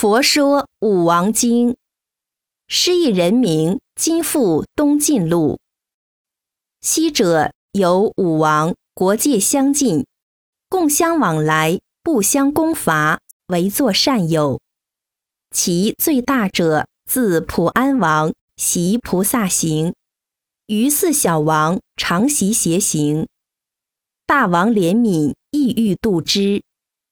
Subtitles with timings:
[0.00, 1.72] 佛说《武王经》，
[2.68, 5.58] 失意人名今复东晋路。
[6.80, 10.06] 昔者有武王，国界相近，
[10.68, 14.60] 共相往来，不相攻伐，唯作善友。
[15.50, 19.92] 其最大者，自普安王，习菩萨行；
[20.68, 23.26] 余四小王，常习邪行。
[24.24, 26.62] 大王怜悯，意欲度之，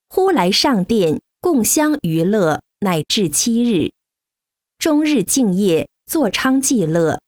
[0.09, 2.63] 忽来上殿，共相娱乐。
[2.81, 3.93] 乃至七日，
[4.79, 7.23] 终日敬业，坐昌济乐。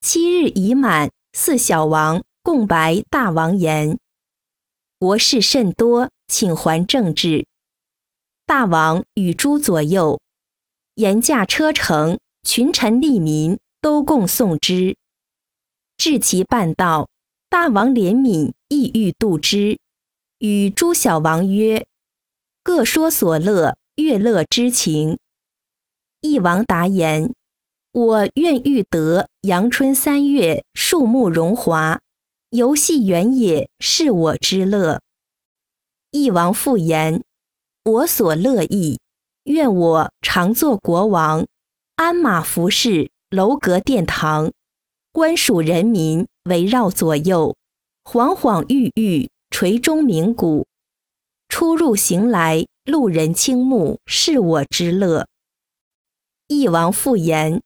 [0.00, 3.98] 七日已满，四小王共白大王言
[4.98, 7.46] ：“国事甚多，请还政治。”
[8.46, 10.18] 大王与诸左右
[10.94, 14.96] 言驾车乘，群臣利民都共送之。
[15.98, 17.10] 至其半道，
[17.50, 19.78] 大王怜悯，意欲度之，
[20.38, 21.86] 与诸小王曰
[22.64, 25.18] ：“各说所乐。”乐乐之情，
[26.20, 27.34] 义王答言
[27.90, 32.00] ：“我愿欲得阳春三月，树木荣华，
[32.50, 35.00] 游戏原野，是我之乐。”
[36.12, 37.24] 义王复言
[37.82, 39.00] ：“我所乐意，
[39.46, 41.44] 愿我常做国王，
[41.96, 44.52] 鞍马服饰，楼阁殿堂，
[45.10, 47.56] 官属人民围绕左右，
[48.04, 50.68] 晃晃欲欲，垂钟鸣鼓，
[51.48, 55.28] 出入行来。”路人倾慕，是我之乐。
[56.46, 57.60] 义王复言：“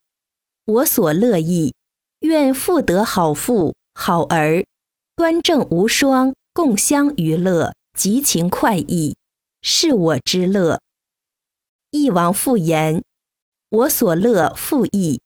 [0.67, 1.77] 我所乐意，
[2.23, 4.67] 愿复得好妇好儿，
[5.15, 9.15] 端正无双，共相娱乐，极情快意，
[9.63, 10.81] 是我之乐。”
[11.93, 13.05] 义王复言
[13.71, 15.21] ：“我所乐复意，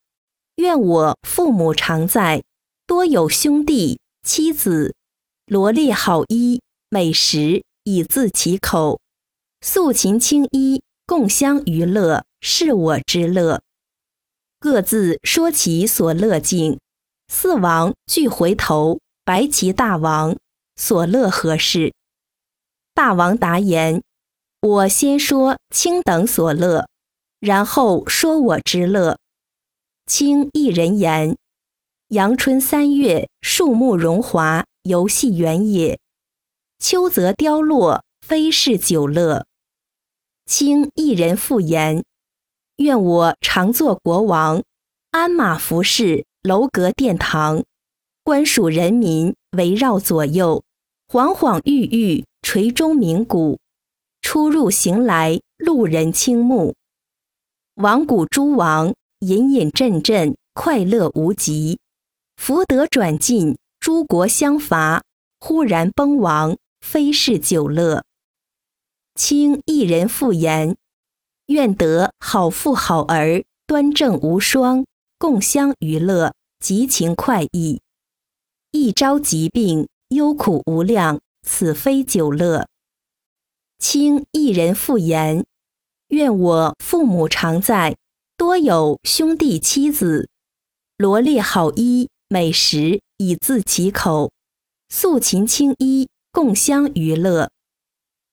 [0.56, 2.44] 愿我父母常在，
[2.86, 4.94] 多有兄弟妻子，
[5.47, 9.00] 罗列好衣美食，以自其口。”
[9.69, 13.62] 素琴青衣，共相娱乐，是我之乐。
[14.61, 16.78] 各自说其所乐境。
[17.27, 20.36] 四王俱回头，白其大王
[20.77, 21.92] 所乐何事？
[22.95, 24.01] 大王答言：
[24.61, 26.86] 我先说卿等所乐，
[27.40, 29.19] 然后说我之乐。
[30.07, 31.36] 卿一人言：
[32.11, 35.98] 阳春三月，树木荣华，游戏原野；
[36.79, 39.45] 秋则凋落，非是久乐。
[40.46, 42.05] 卿一人复言
[42.79, 44.62] ：“愿我常做国王，
[45.11, 47.64] 鞍马服饰，楼阁殿堂，
[48.23, 50.62] 官属人民围绕左右，
[51.08, 53.58] 晃晃欲欲，垂钟鸣鼓，
[54.23, 56.77] 出入行来，路人倾慕。
[57.74, 61.80] 王古诸王隐隐阵阵，快乐无极。
[62.36, 65.02] 福德转进，诸国相伐，
[65.40, 68.05] 忽然崩亡，非是久乐。”
[69.16, 70.77] 卿一人复言
[71.48, 74.84] ：“愿得好妇好儿，端正无双，
[75.18, 77.80] 共相娱乐，极情快意。
[78.72, 82.68] 一朝疾病，忧苦无量，此非久乐。”
[83.80, 85.46] 卿一人复言
[86.08, 87.96] ：“愿我父母常在，
[88.36, 90.28] 多有兄弟妻子，
[90.98, 94.30] 罗列好衣美食，以自其口。
[94.90, 97.50] 素琴青衣，共相娱乐。”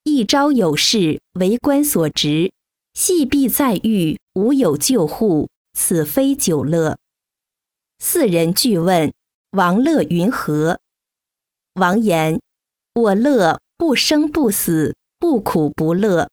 [0.05, 2.51] 一朝有事，为官所职，
[2.93, 6.97] 系必在狱，无有救护，此非久乐。
[7.99, 9.13] 四人俱问
[9.51, 10.81] 王乐云何？
[11.75, 12.41] 王言：
[12.93, 16.29] 我乐不生不死，不苦不乐，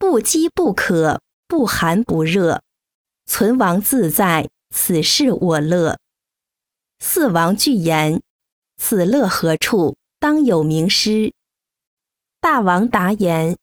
[0.00, 2.60] 不饥不渴，不寒不热，
[3.26, 5.96] 存亡自在，此是我乐。
[6.98, 8.20] 四王俱言：
[8.78, 9.96] 此乐何处？
[10.18, 11.32] 当有名师。
[12.42, 13.56] 大王答言：“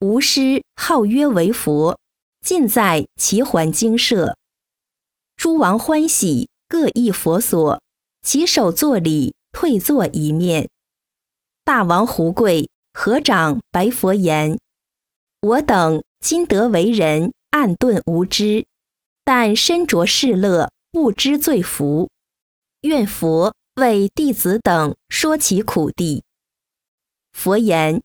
[0.00, 2.00] 吾师号曰为佛，
[2.40, 4.38] 尽在齐桓精舍。
[5.36, 7.82] 诸王欢喜，各诣佛所，
[8.22, 10.70] 起手作礼，退坐一面。
[11.62, 14.58] 大王胡贵合掌白佛言
[15.42, 18.64] ：‘我等今得为人，暗遁无知，
[19.24, 22.08] 但身着世乐，不知罪福。
[22.80, 26.24] 愿佛为弟子等说其苦地。’
[27.36, 28.02] 佛言。”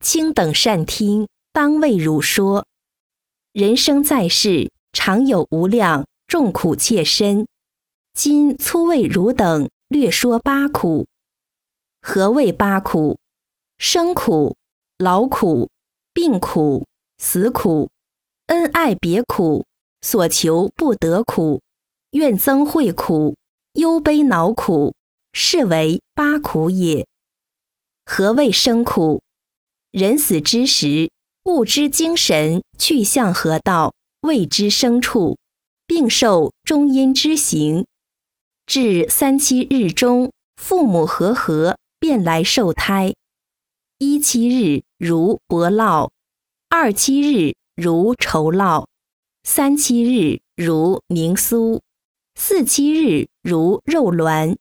[0.00, 2.64] 卿等善听，当为汝说。
[3.52, 7.48] 人生在世，常有无量众苦切身。
[8.14, 11.08] 今粗为汝等略说八苦。
[12.00, 13.18] 何谓八苦？
[13.78, 14.56] 生苦、
[14.98, 15.68] 劳苦、
[16.12, 16.86] 病苦、
[17.18, 17.90] 死苦、
[18.46, 19.64] 恩爱别苦、
[20.00, 21.60] 所求不得苦、
[22.12, 23.36] 怨憎会苦、
[23.72, 24.94] 忧悲恼苦，
[25.32, 27.04] 是为八苦也。
[28.10, 29.20] 何谓生苦？
[29.90, 31.10] 人死之时，
[31.42, 35.36] 不知精神去向何道，谓之生处，
[35.86, 37.84] 并受中阴之行。
[38.64, 43.12] 至三七日中，父母和合，便来受胎。
[43.98, 46.08] 一七日如伯烙，
[46.70, 48.86] 二七日如绸烙，
[49.42, 51.78] 三七日如凝酥，
[52.34, 54.56] 四七日如肉卵。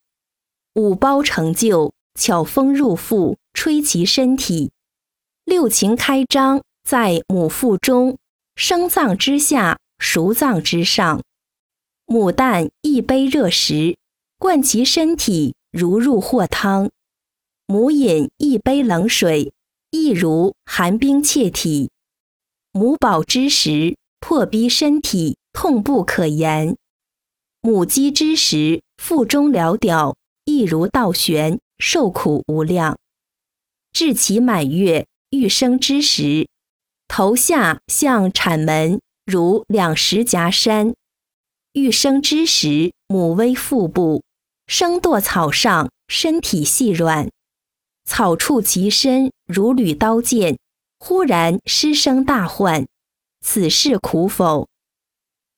[0.75, 4.71] 五包成就，巧风入腹，吹其身体。
[5.45, 8.17] 六情开张，在母腹中，
[8.55, 11.21] 生脏之下，熟脏之上。
[12.07, 13.95] 母旦一杯热食，
[14.39, 16.89] 灌其身体，如入或汤；
[17.67, 19.53] 母饮一杯冷水，
[19.91, 21.91] 亦如寒冰切体。
[22.71, 26.75] 母饱之时，迫逼身体，痛不可言；
[27.61, 30.15] 母饥之时，腹中了屌，
[30.45, 32.97] 亦如倒悬，受苦无量。
[33.91, 35.05] 至其满月。
[35.31, 36.47] 欲生之时，
[37.09, 40.93] 头下向产门，如两石夹山；
[41.73, 44.23] 欲生之时，母微腹部，
[44.67, 47.29] 生堕草上，身体细软，
[48.05, 50.57] 草触其身，如履刀剑。
[50.97, 52.87] 忽然失声大唤，
[53.41, 54.69] 此事苦否？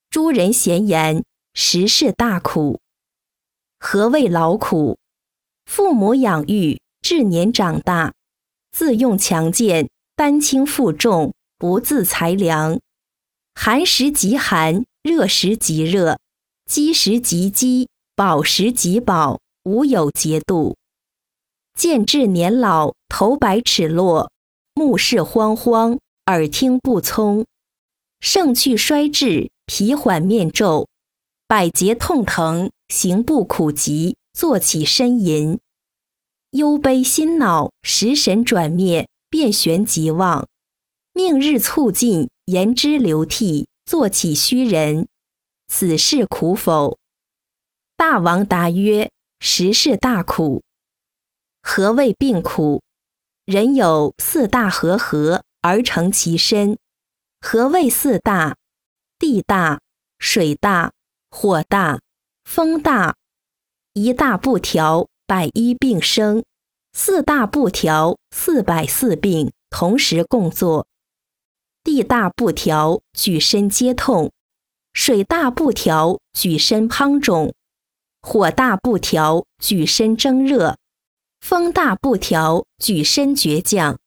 [0.10, 1.24] 诸人咸言：
[1.54, 2.82] 实是大苦。
[3.80, 4.98] 何谓劳苦？
[5.70, 8.12] 父母养育，至年长大。
[8.72, 12.80] 自用强健，担轻负重，不自裁量。
[13.54, 16.18] 寒食极寒，热食极热，
[16.66, 20.76] 饥食极饥，饱食极饱，无有节度。
[21.78, 24.32] 见至年老，头白齿落，
[24.74, 27.46] 目视慌慌，耳听不聪，
[28.20, 30.88] 盛去衰至，皮缓面皱，
[31.48, 35.60] 百节痛疼，行步苦疾，坐起呻吟。
[36.52, 40.48] 忧悲心恼，食神转灭，变旋即忘，
[41.12, 45.10] 命日促进，言之流涕，坐起虚人。
[45.68, 46.98] 此事苦否？
[47.98, 50.64] 大王答曰：实是大苦。
[51.62, 52.82] 何谓病苦？
[53.44, 56.78] 人有四大和合而成其身。
[57.42, 58.56] 何谓四大？
[59.18, 59.82] 地大、
[60.18, 60.94] 水大、
[61.30, 62.00] 火大、
[62.46, 63.18] 风大。
[64.04, 65.08] 一大不调。
[65.28, 66.44] 百医并生，
[66.92, 70.88] 四大不调，四百四病同时共作。
[71.84, 74.32] 地大不调，举身皆痛；
[74.92, 77.52] 水大不调，举身滂肿；
[78.24, 80.74] 火大不调，举身蒸热；
[81.42, 84.00] 风大不调，举身倔强。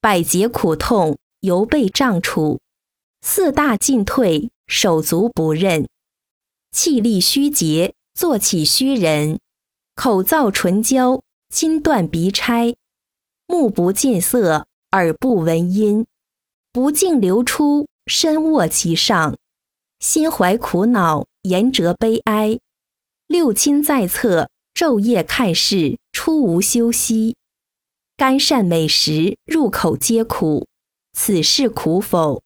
[0.00, 2.60] 百节苦痛，犹被胀楚；
[3.22, 5.84] 四大进退，手足不认；
[6.70, 9.40] 气力虚竭，坐起虚人。
[9.96, 12.74] 口燥唇焦，筋断鼻拆，
[13.46, 16.06] 目不见色，耳不闻音，
[16.72, 19.36] 不净流出，身卧其上，
[19.98, 22.58] 心怀苦恼，言折悲哀。
[23.26, 27.36] 六亲在侧，昼夜看视，出无休息。
[28.16, 30.66] 甘善美食，入口皆苦，
[31.12, 32.42] 此事苦否？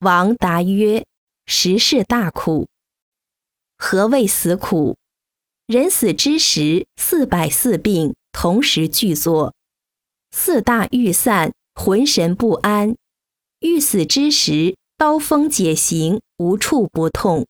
[0.00, 1.04] 王答曰：
[1.46, 2.66] 实是大苦。
[3.78, 4.96] 何谓死苦？
[5.66, 9.54] 人死之时，四百四病同时具作，
[10.30, 12.94] 四大欲散，魂神不安；
[13.60, 17.46] 欲死之时，刀锋解形，无处不痛，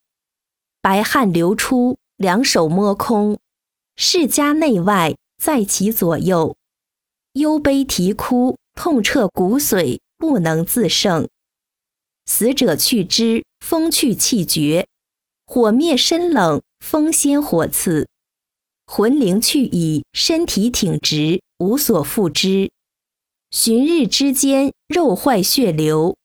[0.81, 3.39] 白汗流出，两手摸空，
[3.97, 6.57] 世家内外在其左右，
[7.35, 11.29] 忧悲啼哭，痛彻骨髓，不能自胜。
[12.25, 14.89] 死者去之，风去气绝，
[15.47, 16.63] 火灭身冷。
[16.79, 18.07] 风先火刺，
[18.87, 22.71] 魂灵去矣，身体挺直，无所复之。
[23.51, 26.17] 旬日之间，肉坏血流，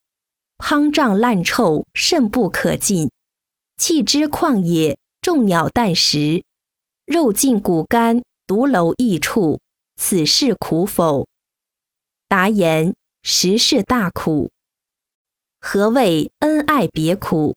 [0.58, 3.10] 滂胀烂臭，甚不可进。
[3.76, 6.44] 气之旷野，众鸟啖食，
[7.06, 9.58] 肉尽骨干，独楼异处。
[9.96, 11.26] 此事苦否？
[12.28, 14.50] 答言：实是大苦。
[15.60, 17.56] 何谓恩爱别苦？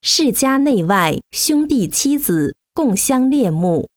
[0.00, 3.88] 世家内外，兄弟妻子共相恋慕，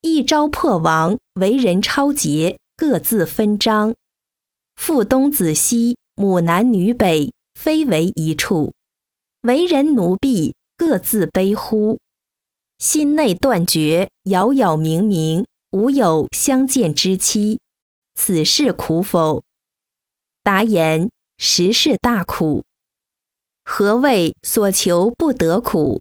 [0.00, 3.94] 一朝破亡，为人超杰，各自分章。
[4.76, 8.72] 父东子西，母南女北，非为一处。
[9.42, 11.98] 为人奴婢，各自悲呼。
[12.78, 17.60] 心内断绝，杳杳冥冥，无有相见之期。
[18.14, 19.42] 此事苦否？
[20.42, 22.64] 答言：实是大苦。
[23.64, 26.00] 何谓所求不得苦？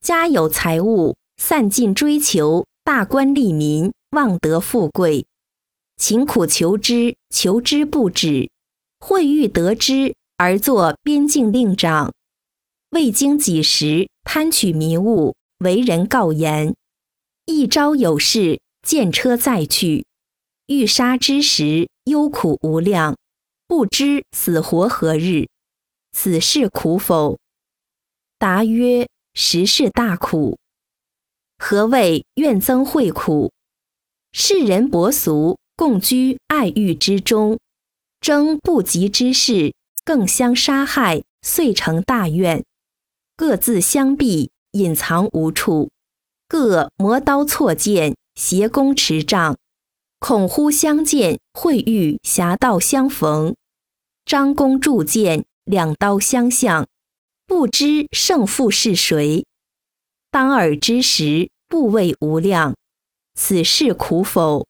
[0.00, 5.26] 家有财物，散尽追求，大官利民，望得富贵，
[5.96, 8.50] 勤苦求之，求之不止，
[8.98, 12.12] 会欲得之，而作边境令长，
[12.90, 16.74] 未经几时，贪取民物，为人告言。
[17.44, 20.06] 一朝有事，见车载去，
[20.66, 23.16] 欲杀之时，忧苦无量，
[23.66, 25.48] 不知死活何日。
[26.20, 27.38] 此事苦否？
[28.40, 30.58] 答曰：实是大苦。
[31.58, 33.52] 何谓怨憎会苦？
[34.32, 37.60] 世人薄俗，共居爱欲之中，
[38.20, 39.72] 争不及之事，
[40.04, 42.64] 更相杀害，遂成大怨。
[43.36, 45.88] 各自相避，隐藏无处。
[46.48, 49.56] 各磨刀错剑，携弓持杖，
[50.18, 53.54] 恐乎相见，会遇侠道相逢，
[54.24, 56.88] 张弓铸剑，两刀相向，
[57.44, 59.44] 不知胜负是谁。
[60.30, 62.74] 当尔之时，不畏无量，
[63.34, 64.66] 此事苦否？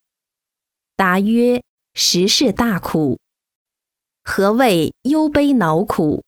[0.96, 1.62] 答曰：
[1.94, 3.20] 实是大苦。
[4.24, 6.24] 何谓忧悲恼苦？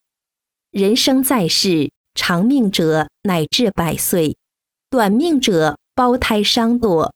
[0.71, 4.37] 人生在世，长命者乃至百岁。
[4.89, 7.11] 短命者胞胎伤堕，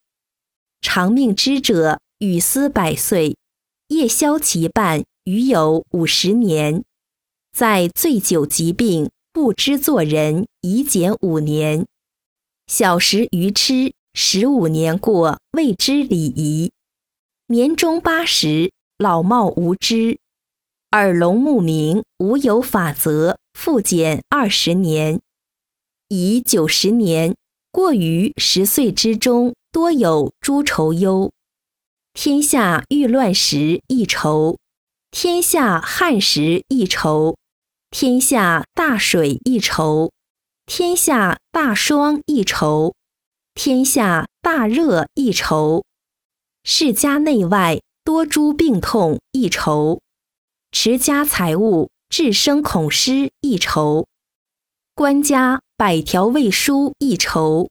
[0.80, 3.37] 长命之者与思百岁，
[3.87, 6.82] 夜宵其半，余有五十年。
[7.54, 11.87] 在醉酒疾病，不知做人，已减五年。
[12.66, 16.73] 小时愚痴，十五年过，未知礼仪。
[17.46, 20.18] 年终八十，老貌无知，
[20.90, 25.20] 耳聋目明，无有法则，复减二十年，
[26.08, 27.37] 已九十年。
[27.70, 31.30] 过于十岁之中，多有诸愁忧。
[32.14, 34.58] 天下欲乱时亦愁，
[35.12, 37.37] 天下旱时亦愁，
[37.96, 40.10] 天下大水一愁，
[40.66, 42.92] 天下大霜一愁，
[43.54, 45.84] 天下大热一愁。
[46.64, 50.00] 世家内外多诸病痛一愁，
[50.72, 54.08] 持家财物至生恐失一愁，
[54.96, 55.60] 官家。
[55.76, 57.70] 百条未书一愁，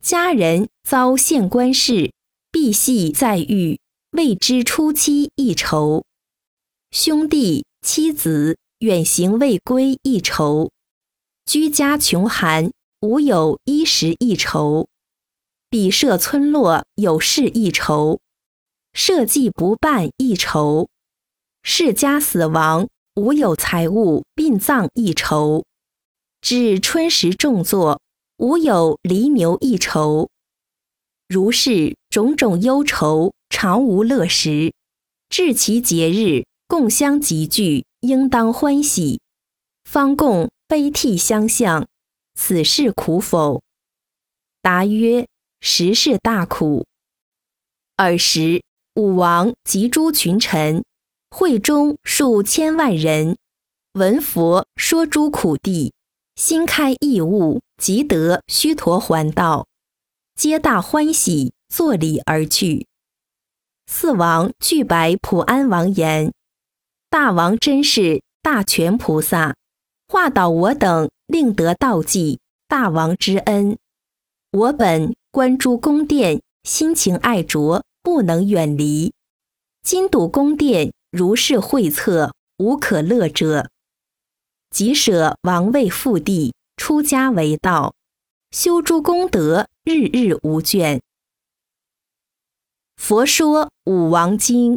[0.00, 2.12] 家人遭县官事，
[2.52, 3.80] 必系在狱，
[4.12, 6.04] 未知初期一愁；
[6.92, 10.70] 兄弟妻子远行未归一愁；
[11.44, 12.70] 居家穷寒，
[13.00, 14.86] 无有衣食一愁；
[15.68, 18.20] 比舍村落有事一愁；
[18.92, 20.86] 社稷不办一愁；
[21.64, 25.64] 世家死亡，无有财物殡葬一愁。
[26.40, 28.00] 至春时重作，
[28.36, 30.30] 无有离牛一愁。
[31.26, 34.72] 如是种种忧愁，常无乐时。
[35.28, 39.20] 至其节日，共相集聚，应当欢喜。
[39.84, 41.88] 方共悲涕相向，
[42.34, 43.62] 此事苦否？
[44.60, 45.26] 答曰：
[45.60, 46.86] 实是大苦。
[47.96, 48.62] 尔时
[48.94, 50.84] 武王及诸群臣，
[51.30, 53.36] 会中数千万人，
[53.94, 55.92] 闻佛说诸苦地。
[56.36, 59.66] 心开异物，即得须陀环道，
[60.36, 62.86] 皆大欢喜，作礼而去。
[63.86, 66.32] 四王具白普安王言
[67.10, 69.56] ：“大王真是大权菩萨，
[70.08, 72.38] 化导我等，令得道济。
[72.68, 73.78] 大王之恩，
[74.50, 79.14] 我本观诸宫殿，心情爱着，不能远离。
[79.82, 83.70] 今睹宫殿如是会策，无可乐者。”
[84.68, 87.94] 即舍王位复地，出家为道，
[88.50, 91.00] 修诸功德，日日无倦。
[92.98, 94.76] 佛说《五王经》。